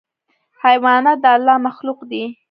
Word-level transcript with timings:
حیوانات 0.63 1.17
د 1.23 1.25
الله 1.35 1.55
مخلوق 1.67 1.99
دي. 2.09 2.23